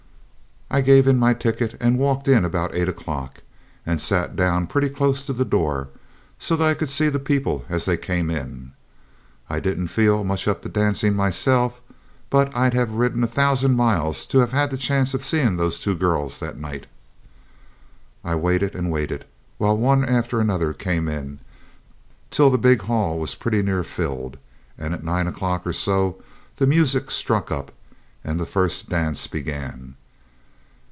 I 0.73 0.79
gave 0.79 1.05
in 1.05 1.17
my 1.19 1.33
ticket 1.33 1.75
and 1.81 1.99
walked 1.99 2.29
in 2.29 2.45
about 2.45 2.73
eight 2.73 2.87
o'clock, 2.87 3.39
and 3.85 3.99
sat 3.99 4.37
down 4.37 4.67
pretty 4.67 4.87
close 4.87 5.21
to 5.25 5.33
the 5.33 5.43
door 5.43 5.89
so 6.39 6.55
that 6.55 6.63
I 6.65 6.75
could 6.75 6.89
see 6.89 7.09
the 7.09 7.19
people 7.19 7.65
as 7.67 7.83
they 7.83 7.97
came 7.97 8.29
in. 8.29 8.71
I 9.49 9.59
didn't 9.59 9.87
feel 9.87 10.23
much 10.23 10.47
up 10.47 10.61
to 10.61 10.69
dancing 10.69 11.13
myself, 11.13 11.81
but 12.29 12.55
I'd 12.55 12.73
have 12.73 12.93
ridden 12.93 13.21
a 13.21 13.27
thousand 13.27 13.73
miles 13.75 14.25
to 14.27 14.37
have 14.37 14.53
had 14.53 14.71
the 14.71 14.77
chance 14.77 15.13
of 15.13 15.25
seeing 15.25 15.57
those 15.57 15.77
two 15.77 15.93
girls 15.93 16.39
that 16.39 16.57
night. 16.57 16.87
I 18.23 18.35
waited 18.35 18.73
and 18.73 18.89
waited 18.89 19.25
while 19.57 19.75
one 19.75 20.05
after 20.05 20.39
another 20.39 20.71
came 20.71 21.09
in, 21.09 21.39
till 22.29 22.49
the 22.49 22.57
big 22.57 22.83
hall 22.83 23.19
was 23.19 23.35
pretty 23.35 23.61
near 23.61 23.83
filled, 23.83 24.37
and 24.77 24.93
at 24.93 25.03
nine 25.03 25.27
o'clock 25.27 25.67
or 25.67 25.73
so 25.73 26.23
the 26.55 26.65
music 26.65 27.11
struck 27.11 27.51
up, 27.51 27.73
and 28.23 28.39
the 28.39 28.45
first 28.45 28.87
dance 28.87 29.27
began. 29.27 29.95